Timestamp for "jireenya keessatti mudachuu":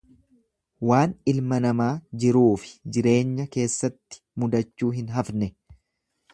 2.97-4.93